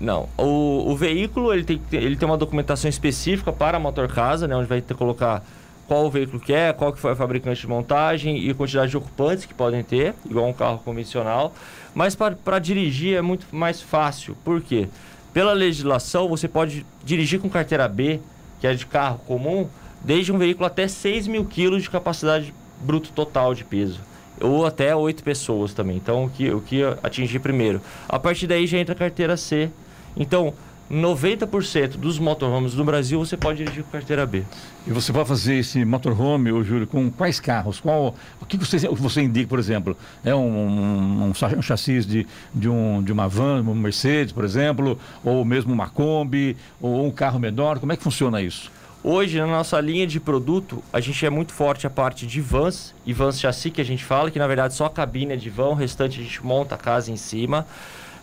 Não. 0.00 0.30
O, 0.38 0.90
o 0.90 0.96
veículo 0.96 1.52
ele 1.52 1.62
tem, 1.62 1.78
ele 1.92 2.16
tem 2.16 2.26
uma 2.26 2.38
documentação 2.38 2.88
específica 2.88 3.52
para 3.52 3.76
a 3.76 3.80
motor 3.80 4.08
casa, 4.08 4.48
né? 4.48 4.56
Onde 4.56 4.66
vai 4.66 4.80
ter 4.80 4.94
que 4.94 4.98
colocar 4.98 5.44
qual 5.86 6.06
o 6.06 6.10
veículo 6.10 6.40
que 6.40 6.54
é, 6.54 6.72
qual 6.72 6.90
que 6.90 6.98
foi 6.98 7.12
a 7.12 7.16
fabricante 7.16 7.60
de 7.60 7.66
montagem 7.66 8.38
e 8.38 8.50
a 8.50 8.54
quantidade 8.54 8.90
de 8.90 8.96
ocupantes 8.96 9.44
que 9.44 9.52
podem 9.52 9.82
ter, 9.82 10.14
igual 10.24 10.48
um 10.48 10.54
carro 10.54 10.78
convencional. 10.78 11.52
Mas 11.94 12.14
para 12.16 12.58
dirigir 12.58 13.14
é 13.14 13.20
muito 13.20 13.46
mais 13.52 13.82
fácil. 13.82 14.34
Por 14.42 14.62
quê? 14.62 14.88
Pela 15.34 15.52
legislação, 15.52 16.30
você 16.30 16.48
pode 16.48 16.86
dirigir 17.04 17.38
com 17.40 17.50
carteira 17.50 17.86
B, 17.86 18.20
que 18.60 18.66
é 18.66 18.74
de 18.74 18.86
carro 18.86 19.18
comum, 19.26 19.68
desde 20.00 20.32
um 20.32 20.38
veículo 20.38 20.66
até 20.66 20.86
6 20.88 21.26
mil 21.26 21.44
quilos 21.44 21.82
de 21.82 21.90
capacidade 21.90 22.52
bruto 22.80 23.10
total 23.12 23.54
de 23.54 23.64
peso. 23.64 24.00
Ou 24.40 24.64
até 24.64 24.94
8 24.94 25.22
pessoas 25.22 25.74
também. 25.74 25.96
Então, 25.96 26.24
o 26.24 26.30
que, 26.30 26.50
o 26.50 26.60
que 26.60 26.82
atingir 27.02 27.40
primeiro. 27.40 27.80
A 28.08 28.18
partir 28.18 28.46
daí 28.46 28.66
já 28.66 28.78
entra 28.78 28.94
a 28.94 28.98
carteira 28.98 29.36
C. 29.36 29.70
Então, 30.16 30.54
90% 30.90 31.96
dos 31.96 32.18
motorhomes 32.18 32.72
do 32.72 32.84
Brasil 32.84 33.18
você 33.18 33.36
pode 33.36 33.58
dirigir 33.58 33.84
com 33.84 33.90
carteira 33.90 34.24
B. 34.24 34.42
E 34.86 34.90
você 34.90 35.12
vai 35.12 35.24
fazer 35.24 35.56
esse 35.56 35.84
motorhome, 35.84 36.50
ô 36.50 36.62
Júlio, 36.62 36.86
com 36.86 37.10
quais 37.10 37.38
carros? 37.38 37.78
Qual, 37.78 38.14
o 38.40 38.46
que 38.46 38.56
você, 38.56 38.78
você 38.88 39.20
indica, 39.20 39.48
por 39.48 39.58
exemplo? 39.58 39.96
É 40.24 40.34
um, 40.34 40.40
um, 40.40 41.24
um, 41.24 41.32
um 41.58 41.62
chassi 41.62 42.00
de, 42.00 42.26
de, 42.54 42.68
um, 42.68 43.02
de 43.02 43.12
uma 43.12 43.28
van, 43.28 43.60
uma 43.60 43.74
Mercedes, 43.74 44.32
por 44.32 44.44
exemplo, 44.44 44.98
ou 45.22 45.44
mesmo 45.44 45.72
uma 45.72 45.88
Kombi, 45.88 46.56
ou 46.80 47.06
um 47.06 47.10
carro 47.10 47.38
menor? 47.38 47.78
Como 47.78 47.92
é 47.92 47.96
que 47.96 48.02
funciona 48.02 48.40
isso? 48.40 48.70
Hoje, 49.02 49.38
na 49.38 49.46
nossa 49.46 49.80
linha 49.80 50.06
de 50.06 50.18
produto, 50.18 50.82
a 50.92 51.00
gente 51.00 51.24
é 51.24 51.30
muito 51.30 51.52
forte 51.52 51.86
a 51.86 51.90
parte 51.90 52.26
de 52.26 52.40
vans 52.40 52.94
e 53.06 53.12
vans 53.12 53.38
chassi 53.38 53.70
que 53.70 53.80
a 53.80 53.84
gente 53.84 54.04
fala, 54.04 54.30
que 54.30 54.38
na 54.38 54.46
verdade 54.46 54.74
só 54.74 54.86
a 54.86 54.90
cabine 54.90 55.34
é 55.34 55.36
de 55.36 55.48
van, 55.48 55.68
o 55.68 55.74
restante 55.74 56.20
a 56.20 56.22
gente 56.22 56.44
monta 56.44 56.74
a 56.74 56.78
casa 56.78 57.12
em 57.12 57.16
cima. 57.16 57.64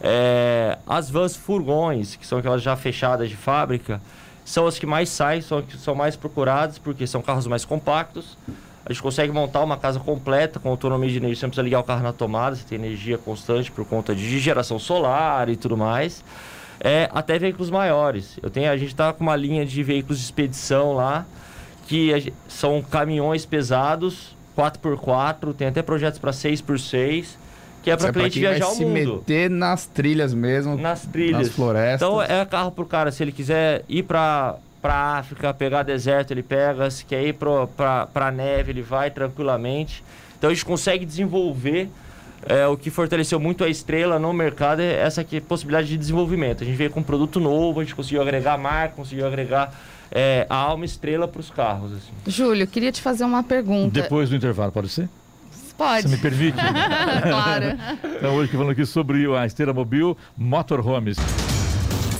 É, 0.01 0.77
as 0.85 1.09
vans 1.09 1.35
furgões, 1.35 2.15
que 2.15 2.25
são 2.25 2.39
aquelas 2.39 2.61
já 2.61 2.75
fechadas 2.75 3.29
de 3.29 3.35
fábrica, 3.35 4.01
são 4.43 4.67
as 4.67 4.77
que 4.77 4.85
mais 4.85 5.09
saem, 5.09 5.41
são 5.41 5.59
as 5.59 5.65
que 5.65 5.77
são 5.77 5.95
mais 5.95 6.15
procuradas, 6.15 6.77
porque 6.77 7.07
são 7.07 7.21
carros 7.21 7.47
mais 7.47 7.65
compactos. 7.65 8.37
A 8.85 8.93
gente 8.93 9.01
consegue 9.01 9.31
montar 9.31 9.63
uma 9.63 9.77
casa 9.77 9.99
completa 9.99 10.59
com 10.59 10.69
autonomia 10.69 11.09
de 11.09 11.17
energia, 11.17 11.35
você 11.35 11.45
não 11.45 11.49
precisa 11.49 11.63
ligar 11.63 11.79
o 11.79 11.83
carro 11.83 12.03
na 12.03 12.13
tomada, 12.13 12.55
você 12.55 12.63
tem 12.63 12.77
energia 12.77 13.17
constante 13.17 13.71
por 13.71 13.83
conta 13.85 14.13
de 14.13 14.39
geração 14.39 14.77
solar 14.77 15.49
e 15.49 15.55
tudo 15.55 15.75
mais. 15.75 16.23
É, 16.79 17.09
até 17.11 17.39
veículos 17.39 17.71
maiores. 17.71 18.37
Eu 18.43 18.51
tenho, 18.51 18.69
a 18.69 18.77
gente 18.77 18.89
está 18.89 19.11
com 19.11 19.23
uma 19.23 19.35
linha 19.35 19.65
de 19.65 19.81
veículos 19.81 20.19
de 20.19 20.25
expedição 20.25 20.93
lá, 20.93 21.25
que 21.87 22.31
são 22.47 22.83
caminhões 22.83 23.43
pesados, 23.45 24.35
4x4, 24.55 25.55
tem 25.55 25.67
até 25.67 25.81
projetos 25.81 26.19
para 26.19 26.31
6x6 26.31 27.44
que 27.85 27.91
é 27.91 27.95
para 27.95 28.11
cliente 28.11 28.39
viajar 28.39 28.65
ao 28.65 28.75
mundo. 28.75 28.97
se 28.97 29.05
meter 29.05 29.49
nas 29.49 29.85
trilhas 29.85 30.33
mesmo, 30.33 30.75
nas 30.75 31.03
trilhas, 31.03 31.47
nas 31.47 31.49
florestas. 31.49 32.01
Então 32.01 32.19
é 32.19 32.43
carro 32.43 32.71
pro 32.71 32.83
cara, 32.83 33.11
se 33.11 33.23
ele 33.23 33.31
quiser 33.31 33.85
ir 33.87 34.03
para 34.03 34.55
para 34.81 35.17
África, 35.17 35.51
pegar 35.53 35.81
deserto, 35.81 36.31
ele 36.31 36.43
pega, 36.43 36.89
se 36.91 37.05
quer 37.05 37.23
ir 37.23 37.33
para 37.33 38.07
para 38.07 38.31
neve, 38.31 38.71
ele 38.71 38.81
vai 38.81 39.11
tranquilamente. 39.11 40.03
Então 40.37 40.49
a 40.49 40.53
gente 40.53 40.65
consegue 40.65 41.05
desenvolver 41.05 41.89
é, 42.47 42.65
o 42.67 42.75
que 42.75 42.89
fortaleceu 42.89 43.39
muito 43.39 43.63
a 43.63 43.69
estrela 43.69 44.17
no 44.17 44.33
mercado 44.33 44.81
é 44.81 44.93
essa 44.93 45.21
aqui, 45.21 45.39
possibilidade 45.39 45.87
de 45.87 45.97
desenvolvimento. 45.97 46.63
A 46.63 46.65
gente 46.65 46.75
veio 46.75 46.89
com 46.89 47.01
um 47.01 47.03
produto 47.03 47.39
novo, 47.39 47.79
a 47.79 47.83
gente 47.83 47.95
conseguiu 47.95 48.21
agregar 48.21 48.57
marca, 48.57 48.95
conseguiu 48.95 49.27
agregar 49.27 49.73
é, 50.11 50.47
a 50.49 50.55
alma 50.55 50.85
estrela 50.85 51.27
para 51.27 51.39
os 51.39 51.51
carros. 51.51 51.91
Assim. 51.93 52.11
Júlio, 52.27 52.65
queria 52.65 52.91
te 52.91 53.01
fazer 53.01 53.23
uma 53.25 53.43
pergunta. 53.43 54.01
Depois 54.01 54.29
do 54.29 54.35
intervalo, 54.35 54.71
pode 54.71 54.89
ser? 54.89 55.07
Pode. 55.77 56.03
Você 56.03 56.15
me 56.15 56.17
permite? 56.17 56.57
claro. 57.23 57.77
Então, 58.17 58.35
hoje 58.35 58.51
falando 58.51 58.71
aqui 58.71 58.85
sobre 58.85 59.25
a 59.35 59.45
esteira 59.45 59.73
mobil 59.73 60.17
Motorhomes. 60.37 61.17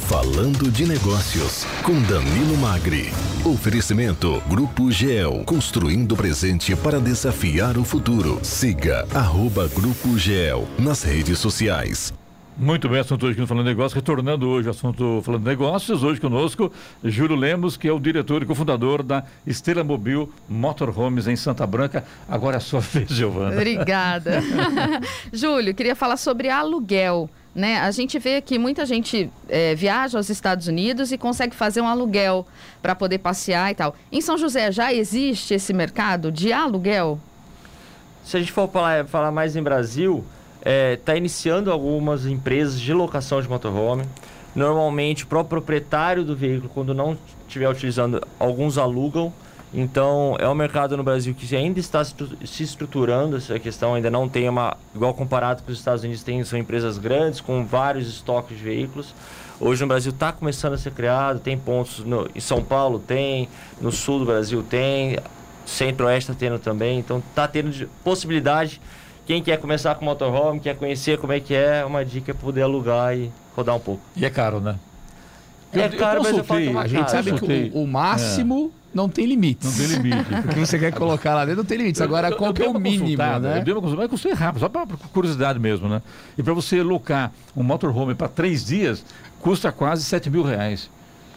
Falando 0.08 0.72
de 0.72 0.86
negócios 0.86 1.66
com 1.82 2.00
Danilo 2.04 2.58
Magri. 2.58 3.12
Oferecimento 3.44 4.42
Grupo 4.48 4.92
GEL, 4.92 5.44
construindo 5.46 6.12
o 6.12 6.16
presente 6.16 6.76
para 6.76 7.00
desafiar 7.00 7.78
o 7.78 7.84
futuro. 7.84 8.40
Siga 8.44 9.08
arroba 9.14 9.68
Grupo 9.68 10.18
GEL 10.18 10.68
nas 10.78 11.04
redes 11.04 11.40
sociais. 11.40 12.14
Muito 12.58 12.88
bem, 12.88 13.02
assunto 13.02 13.24
hoje 13.26 13.34
aqui 13.34 13.42
no 13.42 13.48
Falando 13.48 13.66
Negócios, 13.66 13.94
retornando 13.94 14.48
hoje 14.48 14.70
ao 14.70 14.72
assunto 14.74 15.22
Falando 15.26 15.44
Negócios, 15.44 16.04
hoje 16.04 16.22
conosco, 16.22 16.72
Júlio 17.04 17.36
Lemos, 17.36 17.76
que 17.76 17.86
é 17.86 17.92
o 17.92 18.00
diretor 18.00 18.42
e 18.42 18.46
cofundador 18.46 19.04
da 19.04 19.26
Estrela 19.46 19.84
Mobil 19.84 20.32
Motorhomes 20.48 21.28
em 21.28 21.36
Santa 21.36 21.68
Branca. 21.68 22.06
Agora 22.30 22.56
é 22.56 22.60
a 22.60 22.62
sua 22.62 22.80
vez, 22.80 23.10
Giovana. 23.10 23.52
Obrigada. 23.52 24.42
Júlio, 25.34 25.76
queria 25.76 25.98
falar 25.98 26.16
sobre 26.16 26.48
aluguel. 26.48 27.30
Né? 27.54 27.78
A 27.82 27.92
gente 27.92 28.18
vê 28.20 28.40
que 28.40 28.58
muita 28.58 28.86
gente 28.86 29.30
é, 29.50 29.76
viaja 29.76 30.18
aos 30.18 30.30
Estados 30.30 30.68
Unidos 30.68 31.12
e 31.12 31.18
consegue 31.18 31.54
fazer 31.54 31.82
um 31.82 31.88
aluguel 31.88 32.48
para 32.82 32.96
poder 32.96 33.18
passear 33.18 33.70
e 33.70 33.76
tal. 33.76 33.98
Em 34.10 34.22
São 34.22 34.38
José 34.38 34.72
já 34.72 34.94
existe 34.94 35.56
esse 35.56 35.74
mercado 35.74 36.32
de 36.32 36.54
aluguel? 36.54 37.20
Se 38.24 38.38
a 38.38 38.40
gente 38.40 38.54
for 38.54 38.70
falar, 38.70 39.06
falar 39.06 39.32
mais 39.32 39.58
em 39.58 39.62
Brasil, 39.62 40.24
está 40.66 40.72
é, 40.72 40.96
tá 40.96 41.16
iniciando 41.16 41.72
algumas 41.72 42.26
empresas 42.26 42.82
de 42.82 42.92
locação 42.92 43.40
de 43.40 43.48
motorhome. 43.48 44.04
Normalmente, 44.56 45.24
o 45.24 45.28
próprio 45.28 45.62
proprietário 45.62 46.24
do 46.24 46.36
veículo, 46.36 46.70
quando 46.74 46.92
não 46.94 47.16
estiver 47.48 47.70
utilizando, 47.70 48.20
alguns 48.40 48.80
alugam. 48.80 49.32
Então, 49.72 50.36
é 50.40 50.48
um 50.48 50.56
mercado 50.56 50.96
no 50.98 51.04
Brasil 51.04 51.36
que 51.36 51.54
ainda 51.56 51.80
está 51.80 52.04
se 52.04 52.64
estruturando, 52.64 53.36
essa 53.36 53.60
questão 53.60 53.94
ainda 53.94 54.10
não 54.10 54.28
tem 54.28 54.48
uma... 54.48 54.76
Igual 54.96 55.14
comparado 55.14 55.62
com 55.62 55.72
os 55.72 55.78
Estados 55.78 56.04
Unidos, 56.04 56.24
tem, 56.24 56.44
são 56.46 56.58
empresas 56.58 56.98
grandes 56.98 57.42
com 57.42 57.66
vários 57.66 58.08
estoques 58.08 58.58
de 58.58 58.64
veículos. 58.64 59.14
Hoje 59.60 59.82
no 59.82 59.88
Brasil 59.88 60.12
está 60.12 60.32
começando 60.32 60.74
a 60.74 60.78
ser 60.78 60.94
criado, 60.94 61.40
tem 61.40 61.58
pontos 61.58 62.00
no, 62.00 62.28
em 62.34 62.40
São 62.40 62.64
Paulo, 62.64 63.00
tem, 63.00 63.50
no 63.80 63.92
sul 63.92 64.20
do 64.20 64.26
Brasil 64.26 64.64
tem, 64.64 65.18
centro-oeste 65.66 66.32
está 66.32 66.40
tendo 66.40 66.58
também, 66.58 67.00
então 67.00 67.20
está 67.20 67.48
tendo 67.48 67.70
de, 67.70 67.86
possibilidade. 68.04 68.82
Quem 69.26 69.42
quer 69.42 69.58
começar 69.58 69.96
com 69.96 70.06
motorhome, 70.06 70.60
quer 70.60 70.76
conhecer 70.76 71.18
como 71.18 71.34
é 71.34 71.40
que 71.40 71.54
é, 71.54 71.84
uma 71.84 72.06
dica 72.06 72.32
é 72.32 72.34
poder 72.34 72.62
alugar 72.62 73.18
e 73.18 73.32
rodar 73.56 73.76
um 73.76 73.80
pouco. 73.80 74.02
E 74.16 74.24
é 74.24 74.30
caro, 74.30 74.60
né? 74.60 74.76
É 75.74 75.90
caro, 75.90 76.22
mas 76.24 76.38
eu 76.38 76.44
falo 76.44 76.62
que 76.62 76.68
é 76.68 76.72
uma 76.72 76.82
A 76.82 76.88
gente 76.88 77.12
sabe 77.12 77.34
que 77.34 77.72
o, 77.74 77.84
o 77.84 77.88
máximo 77.88 78.72
não 78.94 79.10
tem 79.10 79.26
limites. 79.26 79.78
Não 79.78 79.88
tem 79.88 79.98
limite. 79.98 80.30
O 80.46 80.54
que 80.54 80.60
você 80.60 80.80
quer 80.80 80.94
colocar 80.94 81.36
lá 81.36 81.44
dentro 81.44 81.58
não 81.58 81.66
tem 81.66 81.78
limites. 81.78 82.02
Agora, 82.02 82.32
qual 82.34 82.54
que 82.54 82.64
é 82.64 82.70
o 82.70 82.80
mínimo, 82.80 83.18
né? 83.18 83.60
Eu 83.60 83.64
dei 83.64 83.74
uma 83.74 83.82
consultada, 83.82 84.08
mas 84.08 84.10
custei 84.10 84.34
rápido, 84.34 84.62
só 84.62 84.70
para 84.70 84.86
curiosidade 85.12 85.60
mesmo, 85.60 85.90
né? 85.90 86.02
E 86.38 86.44
para 86.44 86.54
você 86.54 86.82
locar 86.82 87.32
um 87.56 87.64
motorhome 87.64 88.16
para 88.16 88.30
três 88.30 88.64
dias, 88.64 89.04
custa 89.42 89.72
quase 89.72 90.04
7 90.04 90.30
mil 90.30 90.44
reais. 90.44 90.90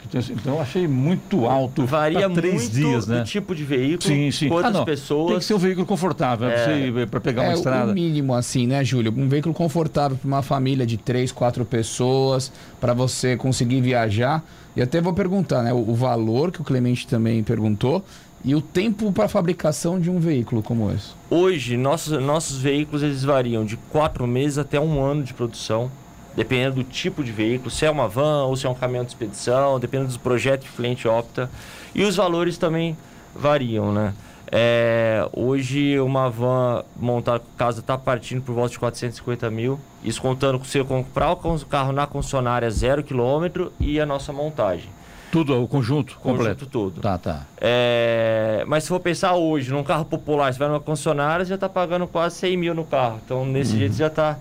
Então, 0.08 0.20
Então 0.30 0.54
eu 0.54 0.60
achei 0.60 0.88
muito 0.88 1.46
alto 1.46 1.84
Varia 1.84 2.28
três 2.30 2.62
muito 2.62 2.72
dias, 2.74 3.06
né? 3.06 3.18
do 3.20 3.24
tipo 3.24 3.54
de 3.54 3.64
veículo, 3.64 4.02
Sim, 4.08 4.30
sim. 4.30 4.48
quantas 4.48 4.70
Ah, 4.74 4.78
não. 4.78 4.84
pessoas. 4.84 5.28
Tem 5.30 5.38
que 5.38 5.44
ser 5.44 5.54
um 5.54 5.58
veículo 5.58 5.86
confortável, 5.86 6.48
né? 6.48 7.06
para 7.10 7.20
pegar 7.20 7.42
uma 7.42 7.52
É 7.52 7.54
estrada. 7.54 7.92
o 7.92 7.94
mínimo, 7.94 8.34
assim, 8.34 8.66
né, 8.66 8.84
Júlio? 8.84 9.12
Um 9.16 9.28
veículo 9.28 9.54
confortável 9.54 10.16
para 10.16 10.26
uma 10.26 10.42
família 10.42 10.86
de 10.86 10.96
três, 10.96 11.30
quatro 11.30 11.64
pessoas, 11.64 12.50
para 12.80 12.92
você 12.94 13.36
conseguir 13.36 13.80
viajar. 13.80 14.42
E 14.76 14.82
até 14.82 15.00
vou 15.00 15.12
perguntar, 15.12 15.62
né? 15.62 15.72
O, 15.72 15.90
o 15.90 15.94
valor 15.94 16.50
que 16.52 16.60
o 16.60 16.64
Clemente 16.64 17.06
também 17.06 17.42
perguntou 17.42 18.04
e 18.44 18.54
o 18.54 18.60
tempo 18.60 19.10
para 19.12 19.26
fabricação 19.26 19.98
de 19.98 20.08
um 20.08 20.20
veículo 20.20 20.62
como 20.62 20.90
esse. 20.92 21.08
Hoje, 21.28 21.76
nossos, 21.76 22.22
nossos 22.22 22.58
veículos 22.58 23.02
eles 23.02 23.24
variam 23.24 23.64
de 23.64 23.76
quatro 23.90 24.26
meses 24.28 24.58
até 24.58 24.78
um 24.78 25.02
ano 25.02 25.24
de 25.24 25.34
produção, 25.34 25.90
dependendo 26.38 26.76
do 26.76 26.84
tipo 26.84 27.24
de 27.24 27.32
veículo, 27.32 27.68
se 27.68 27.84
é 27.84 27.90
uma 27.90 28.06
van 28.06 28.44
ou 28.44 28.54
se 28.54 28.64
é 28.64 28.70
um 28.70 28.74
caminhão 28.74 29.02
de 29.02 29.10
expedição, 29.10 29.80
dependendo 29.80 30.12
do 30.12 30.20
projeto 30.20 30.62
que 30.62 30.70
o 30.70 30.72
cliente 30.74 31.08
opta. 31.08 31.50
E 31.92 32.04
os 32.04 32.14
valores 32.14 32.56
também 32.56 32.96
variam, 33.34 33.92
né? 33.92 34.14
É, 34.50 35.28
hoje 35.32 35.98
uma 35.98 36.30
van 36.30 36.84
montada 36.96 37.40
com 37.40 37.46
casa 37.56 37.80
está 37.80 37.98
partindo 37.98 38.40
por 38.40 38.54
volta 38.54 38.70
de 38.70 38.78
450 38.78 39.50
mil. 39.50 39.80
Isso 40.04 40.22
contando 40.22 40.60
com 40.60 40.64
você 40.64 40.84
comprar 40.84 41.32
o 41.32 41.36
carro 41.66 41.90
na 41.90 42.06
concessionária 42.06 42.70
zero 42.70 43.02
quilômetro 43.02 43.72
e 43.80 43.98
a 43.98 44.06
nossa 44.06 44.32
montagem. 44.32 44.88
Tudo, 45.32 45.60
o 45.60 45.66
conjunto 45.66 46.18
completo. 46.20 46.66
Conjunto 46.66 46.66
todo. 46.66 47.00
Tá, 47.00 47.18
tá. 47.18 47.46
É, 47.60 48.64
mas 48.68 48.84
se 48.84 48.90
for 48.90 49.00
pensar 49.00 49.34
hoje, 49.34 49.72
num 49.72 49.82
carro 49.82 50.04
popular, 50.04 50.52
você 50.52 50.58
vai 50.60 50.68
numa 50.68 50.80
concessionária, 50.80 51.44
você 51.44 51.48
já 51.48 51.56
está 51.56 51.68
pagando 51.68 52.06
quase 52.06 52.36
100 52.36 52.56
mil 52.56 52.74
no 52.74 52.84
carro. 52.84 53.20
Então, 53.24 53.44
nesse 53.44 53.76
jeito, 53.76 53.92
você 53.92 53.98
já 53.98 54.06
está 54.06 54.38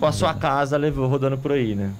com 0.00 0.06
a 0.06 0.12
sua 0.12 0.32
casa 0.34 0.76
levou, 0.76 1.06
rodando 1.06 1.36
por 1.36 1.52
aí, 1.52 1.74
né? 1.74 1.90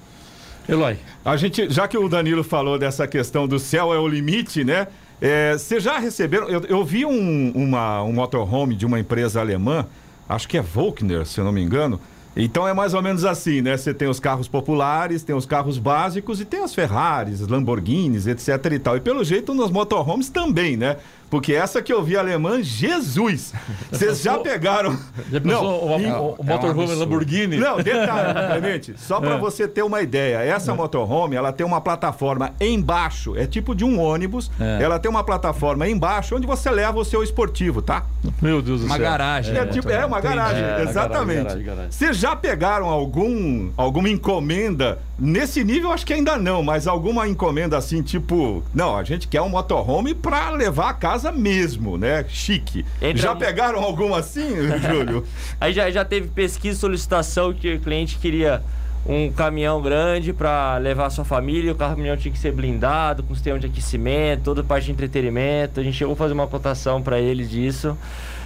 Eloy, 0.67 0.97
A 1.23 1.37
gente, 1.37 1.69
já 1.69 1.87
que 1.87 1.97
o 1.97 2.09
Danilo 2.09 2.43
falou 2.43 2.77
dessa 2.77 3.07
questão 3.07 3.47
do 3.47 3.59
céu 3.59 3.93
é 3.93 3.99
o 3.99 4.07
limite, 4.07 4.63
né? 4.63 4.87
É, 5.21 5.53
Vocês 5.53 5.83
já 5.83 5.99
receberam? 5.99 6.49
Eu, 6.49 6.61
eu 6.67 6.83
vi 6.83 7.05
um, 7.05 7.51
uma, 7.51 8.01
um 8.03 8.11
motorhome 8.11 8.75
de 8.75 8.85
uma 8.85 8.99
empresa 8.99 9.39
alemã, 9.39 9.85
acho 10.27 10.47
que 10.47 10.57
é 10.57 10.61
Volkner, 10.61 11.25
se 11.25 11.39
eu 11.39 11.45
não 11.45 11.51
me 11.51 11.61
engano. 11.61 11.99
Então 12.35 12.67
é 12.67 12.73
mais 12.73 12.93
ou 12.93 13.01
menos 13.01 13.25
assim, 13.25 13.61
né? 13.61 13.75
Você 13.75 13.93
tem 13.93 14.07
os 14.07 14.19
carros 14.19 14.47
populares, 14.47 15.21
tem 15.21 15.35
os 15.35 15.45
carros 15.45 15.77
básicos 15.77 16.39
e 16.39 16.45
tem 16.45 16.63
as 16.63 16.73
Ferraris, 16.73 17.45
Lamborghinis, 17.45 18.25
etc 18.25 18.65
e 18.71 18.79
tal. 18.79 18.97
E 18.97 19.01
pelo 19.01 19.23
jeito 19.23 19.53
nos 19.53 19.69
motorhomes 19.69 20.29
também, 20.29 20.77
né? 20.77 20.97
Porque 21.31 21.53
essa 21.53 21.81
que 21.81 21.91
eu 21.91 22.03
vi 22.03 22.15
alemã, 22.17 22.61
Jesus! 22.61 23.53
Vocês 23.89 24.21
já 24.21 24.37
pegaram. 24.37 24.95
já 25.31 25.39
pensou 25.41 25.87
o, 25.87 25.93
é- 25.93 25.95
o, 25.95 25.97
o 25.97 25.97
é 25.97 26.03
um 26.41 26.45
motorhome 26.45 26.81
absurdo. 26.81 26.99
Lamborghini? 26.99 27.57
Não, 27.57 27.77
detalhe, 27.77 28.33
Clemente, 28.51 28.93
só 28.97 29.19
para 29.21 29.37
você 29.37 29.65
ter 29.67 29.81
uma 29.81 30.01
ideia, 30.01 30.39
essa 30.43 30.75
motorhome, 30.75 31.35
ela 31.37 31.53
tem 31.53 31.65
uma 31.65 31.79
plataforma 31.81 32.51
embaixo, 32.59 33.35
é 33.37 33.47
tipo 33.47 33.73
de 33.73 33.85
um 33.85 33.97
ônibus, 33.99 34.51
É. 34.59 34.83
ela 34.83 34.99
tem 34.99 35.09
uma 35.09 35.23
plataforma 35.23 35.87
embaixo 35.87 36.35
onde 36.35 36.45
você 36.45 36.69
leva 36.69 36.99
o 36.99 37.05
seu 37.05 37.23
esportivo, 37.23 37.81
tá? 37.81 38.05
Meu 38.41 38.61
Deus 38.61 38.81
do 38.81 38.85
Uma 38.87 38.95
céu. 38.97 39.03
garagem. 39.05 39.55
É, 39.55 39.65
né, 39.65 39.71
tipo, 39.71 39.89
é 39.89 40.05
uma 40.05 40.19
garagem, 40.19 40.61
É, 40.63 40.83
exatamente. 40.83 41.55
Vocês 41.89 42.17
já 42.17 42.35
pegaram 42.35 42.87
algum 42.89 43.69
alguma 43.77 44.09
encomenda 44.09 44.99
nesse 45.21 45.63
nível? 45.63 45.91
Acho 45.91 46.05
que 46.05 46.13
ainda 46.13 46.37
não, 46.37 46.63
mas 46.63 46.87
alguma 46.87 47.27
encomenda 47.27 47.77
assim, 47.77 48.01
tipo, 48.01 48.63
não, 48.73 48.97
a 48.97 49.03
gente 49.03 49.27
quer 49.27 49.41
um 49.41 49.49
motorhome 49.49 50.15
para 50.15 50.49
levar 50.49 50.89
a 50.89 50.93
casa 50.93 51.31
mesmo, 51.31 51.97
né? 51.97 52.25
Chique. 52.27 52.83
Entra 53.01 53.21
já 53.21 53.33
mu- 53.33 53.39
pegaram 53.39 53.79
alguma 53.79 54.17
assim, 54.19 54.49
Júlio? 54.81 55.23
Aí 55.59 55.71
já, 55.71 55.89
já 55.91 56.03
teve 56.03 56.27
pesquisa 56.29 56.75
e 56.77 56.79
solicitação 56.81 57.53
que 57.53 57.75
o 57.75 57.79
cliente 57.79 58.17
queria 58.17 58.61
um 59.05 59.31
caminhão 59.31 59.81
grande 59.81 60.31
para 60.33 60.77
levar 60.77 61.07
a 61.07 61.09
sua 61.09 61.25
família, 61.25 61.71
o 61.71 61.75
caminhão 61.75 62.15
tinha 62.17 62.31
que 62.31 62.37
ser 62.37 62.51
blindado, 62.51 63.23
com 63.23 63.33
sistema 63.33 63.57
de 63.57 63.65
aquecimento, 63.67 64.43
toda 64.43 64.63
parte 64.63 64.85
de 64.85 64.91
entretenimento. 64.91 65.79
A 65.79 65.83
gente 65.83 65.97
chegou 65.97 66.13
a 66.13 66.17
fazer 66.17 66.33
uma 66.33 66.47
cotação 66.47 67.01
para 67.01 67.19
eles 67.19 67.49
disso. 67.49 67.97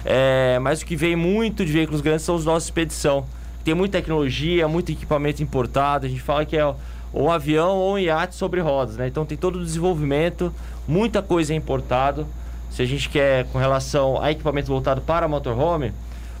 É, 0.04 0.58
mas 0.60 0.80
o 0.82 0.86
que 0.86 0.94
vem 0.96 1.16
muito 1.16 1.64
de 1.64 1.72
veículos 1.72 2.00
grandes 2.00 2.24
são 2.24 2.34
os 2.34 2.44
nossos 2.44 2.68
expedição. 2.68 3.26
Tem 3.66 3.74
muita 3.74 3.98
tecnologia, 3.98 4.68
muito 4.68 4.92
equipamento 4.92 5.42
importado. 5.42 6.06
A 6.06 6.08
gente 6.08 6.22
fala 6.22 6.44
que 6.44 6.56
é 6.56 6.64
ou 6.64 6.76
um 7.12 7.32
avião 7.32 7.76
ou 7.76 7.94
um 7.94 7.98
iate 7.98 8.36
sobre 8.36 8.60
rodas, 8.60 8.96
né? 8.96 9.08
Então 9.08 9.26
tem 9.26 9.36
todo 9.36 9.56
o 9.56 9.64
desenvolvimento, 9.64 10.54
muita 10.86 11.20
coisa 11.20 11.52
é 11.52 11.56
importado. 11.56 12.28
Se 12.70 12.80
a 12.80 12.84
gente 12.86 13.08
quer 13.08 13.44
com 13.46 13.58
relação 13.58 14.22
a 14.22 14.30
equipamento 14.30 14.68
voltado 14.68 15.00
para 15.00 15.26
motorhome, 15.26 15.92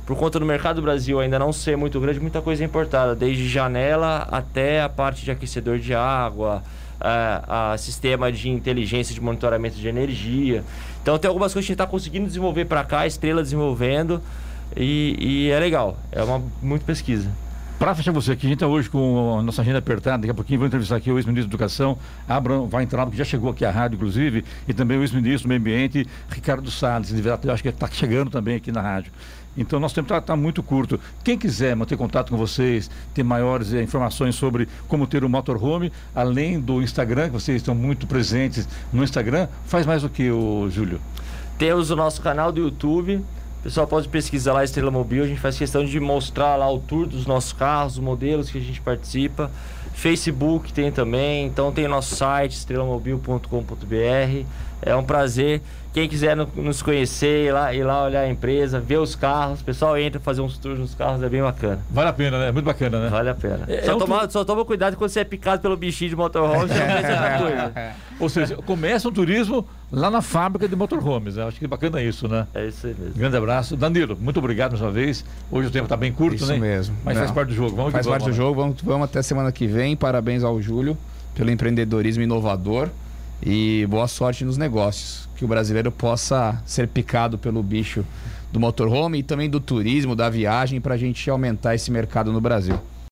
por 0.06 0.16
conta 0.16 0.38
do 0.38 0.46
mercado 0.46 0.76
do 0.76 0.82
Brasil 0.82 1.18
ainda 1.18 1.36
não 1.36 1.52
ser 1.52 1.76
muito 1.76 1.98
grande, 1.98 2.20
muita 2.20 2.40
coisa 2.40 2.62
é 2.62 2.64
importada, 2.64 3.12
desde 3.12 3.48
janela 3.48 4.28
até 4.30 4.80
a 4.80 4.88
parte 4.88 5.24
de 5.24 5.32
aquecedor 5.32 5.80
de 5.80 5.96
água, 5.96 6.62
a, 7.00 7.72
a 7.72 7.76
sistema 7.76 8.30
de 8.30 8.48
inteligência 8.48 9.12
de 9.12 9.20
monitoramento 9.20 9.74
de 9.74 9.88
energia. 9.88 10.62
Então 11.02 11.18
tem 11.18 11.28
algumas 11.28 11.52
coisas 11.52 11.66
que 11.66 11.72
a 11.72 11.74
gente 11.74 11.82
está 11.82 11.90
conseguindo 11.90 12.28
desenvolver 12.28 12.66
para 12.66 12.84
cá, 12.84 13.00
a 13.00 13.06
Estrela 13.08 13.42
desenvolvendo, 13.42 14.22
e, 14.74 15.16
e 15.18 15.50
é 15.50 15.58
legal, 15.58 15.98
é 16.10 16.22
uma 16.22 16.42
muito 16.62 16.84
pesquisa. 16.84 17.30
Para 17.78 17.94
fechar 17.94 18.10
você 18.10 18.32
aqui, 18.32 18.46
a 18.46 18.48
gente 18.48 18.56
está 18.56 18.66
hoje 18.66 18.88
com 18.88 19.38
a 19.38 19.42
nossa 19.42 19.60
agenda 19.60 19.78
apertada. 19.78 20.22
Daqui 20.22 20.30
a 20.30 20.34
pouquinho 20.34 20.58
vou 20.60 20.66
entrevistar 20.66 20.96
aqui 20.96 21.10
o 21.10 21.18
ex-ministro 21.18 21.50
da 21.50 21.54
Educação, 21.54 21.98
Abraham 22.26 22.66
vai 22.68 22.84
entrar, 22.84 23.04
porque 23.04 23.18
já 23.18 23.24
chegou 23.24 23.50
aqui 23.50 23.66
à 23.66 23.70
rádio, 23.70 23.96
inclusive, 23.96 24.42
e 24.66 24.72
também 24.72 24.96
o 24.96 25.02
ex-ministro 25.02 25.46
do 25.46 25.48
Meio 25.50 25.60
Ambiente, 25.60 26.06
Ricardo 26.30 26.70
Salles. 26.70 27.12
Eu 27.12 27.52
acho 27.52 27.62
que 27.62 27.68
está 27.68 27.86
chegando 27.86 28.30
também 28.30 28.56
aqui 28.56 28.72
na 28.72 28.80
rádio. 28.80 29.12
Então, 29.58 29.78
nosso 29.78 29.94
tempo 29.94 30.12
está 30.14 30.36
muito 30.36 30.62
curto. 30.62 30.98
Quem 31.22 31.36
quiser 31.36 31.76
manter 31.76 31.98
contato 31.98 32.30
com 32.30 32.36
vocês, 32.38 32.90
ter 33.12 33.22
maiores 33.22 33.72
eh, 33.72 33.82
informações 33.82 34.34
sobre 34.34 34.68
como 34.88 35.06
ter 35.06 35.22
um 35.22 35.28
motorhome, 35.28 35.92
além 36.14 36.58
do 36.58 36.80
Instagram, 36.82 37.26
que 37.26 37.32
vocês 37.32 37.58
estão 37.58 37.74
muito 37.74 38.06
presentes 38.06 38.68
no 38.90 39.04
Instagram, 39.04 39.48
faz 39.66 39.84
mais 39.84 40.02
o 40.02 40.08
que, 40.08 40.30
o 40.30 40.68
Júlio? 40.70 41.00
Temos 41.58 41.90
o 41.90 41.96
nosso 41.96 42.20
canal 42.20 42.52
do 42.52 42.60
YouTube. 42.60 43.22
Pessoal 43.66 43.84
pode 43.84 44.06
pesquisar 44.06 44.52
lá 44.52 44.62
Estrela 44.62 44.92
Mobil. 44.92 45.24
A 45.24 45.26
gente 45.26 45.40
faz 45.40 45.58
questão 45.58 45.84
de 45.84 45.98
mostrar 45.98 46.54
lá 46.54 46.72
o 46.72 46.78
tour 46.78 47.04
dos 47.04 47.26
nossos 47.26 47.52
carros, 47.52 47.94
os 47.94 47.98
modelos 47.98 48.48
que 48.48 48.58
a 48.58 48.60
gente 48.60 48.80
participa. 48.80 49.50
Facebook 49.92 50.72
tem 50.72 50.92
também. 50.92 51.46
Então 51.46 51.72
tem 51.72 51.88
nosso 51.88 52.14
site 52.14 52.52
estrelamobil.com.br. 52.52 54.46
É 54.80 54.94
um 54.94 55.02
prazer. 55.02 55.62
Quem 55.96 56.10
quiser 56.10 56.36
no- 56.36 56.46
nos 56.56 56.82
conhecer, 56.82 57.46
ir 57.46 57.52
lá, 57.52 57.72
ir 57.72 57.82
lá 57.82 58.04
olhar 58.04 58.20
a 58.20 58.28
empresa, 58.28 58.78
ver 58.78 58.98
os 58.98 59.14
carros. 59.14 59.62
O 59.62 59.64
pessoal 59.64 59.96
entra 59.96 60.20
fazer 60.20 60.42
uns 60.42 60.58
tours 60.58 60.78
nos 60.78 60.94
carros, 60.94 61.22
é 61.22 61.28
bem 61.30 61.40
bacana. 61.40 61.78
Vale 61.90 62.10
a 62.10 62.12
pena, 62.12 62.38
né? 62.38 62.48
É 62.48 62.52
muito 62.52 62.66
bacana, 62.66 63.00
né? 63.04 63.08
Vale 63.08 63.30
a 63.30 63.34
pena. 63.34 63.60
É- 63.66 63.80
só, 63.80 63.92
é 63.92 63.94
um 63.94 63.98
toma, 64.00 64.28
só 64.28 64.44
toma 64.44 64.62
cuidado 64.66 64.94
quando 64.98 65.08
você 65.08 65.20
é 65.20 65.24
picado 65.24 65.62
pelo 65.62 65.74
bichinho 65.74 66.10
de 66.10 66.16
motorhome, 66.16 66.68
você 66.68 66.74
não 66.78 66.86
pensa 66.86 67.12
outra 67.12 67.38
coisa. 67.38 67.72
Ou 68.20 68.28
seja, 68.28 68.56
começa 68.56 69.08
um 69.08 69.12
turismo 69.12 69.66
lá 69.90 70.10
na 70.10 70.20
fábrica 70.20 70.68
de 70.68 70.76
motorhomes. 70.76 71.36
Né? 71.36 71.44
Acho 71.44 71.58
que 71.58 71.64
é 71.64 71.68
bacana 71.68 72.02
isso, 72.02 72.28
né? 72.28 72.46
É 72.54 72.66
isso 72.66 72.86
aí 72.88 72.94
mesmo. 72.98 73.14
Grande 73.14 73.36
abraço. 73.38 73.74
Danilo, 73.74 74.18
muito 74.20 74.38
obrigado 74.38 74.72
mais 74.72 74.82
uma 74.82 74.90
vez. 74.90 75.24
Hoje 75.50 75.68
o 75.68 75.70
tempo 75.70 75.86
está 75.86 75.96
bem 75.96 76.12
curto, 76.12 76.34
Isso 76.36 76.46
né? 76.52 76.58
mesmo. 76.58 76.94
Mas 77.06 77.14
Não. 77.14 77.22
faz 77.22 77.30
parte 77.34 77.48
do 77.48 77.54
jogo. 77.54 77.74
Vamos 77.74 77.92
Faz 77.92 78.06
parte 78.06 78.24
do 78.24 78.30
né? 78.32 78.36
jogo. 78.36 78.60
Vamos, 78.60 78.82
vamos 78.82 79.04
até 79.06 79.22
semana 79.22 79.50
que 79.50 79.66
vem. 79.66 79.96
Parabéns 79.96 80.44
ao 80.44 80.60
Júlio 80.60 80.94
pelo 81.34 81.50
empreendedorismo 81.50 82.22
inovador 82.22 82.90
e 83.42 83.86
boa 83.88 84.08
sorte 84.08 84.44
nos 84.44 84.56
negócios. 84.56 85.28
Que 85.36 85.44
o 85.44 85.48
brasileiro 85.48 85.92
possa 85.92 86.60
ser 86.64 86.88
picado 86.88 87.36
pelo 87.36 87.62
bicho 87.62 88.04
do 88.52 88.58
motorhome 88.58 89.18
e 89.18 89.22
também 89.22 89.50
do 89.50 89.60
turismo, 89.60 90.16
da 90.16 90.30
viagem, 90.30 90.80
para 90.80 90.94
a 90.94 90.98
gente 90.98 91.28
aumentar 91.28 91.74
esse 91.74 91.90
mercado 91.90 92.32
no 92.32 92.40
Brasil. 92.40 92.78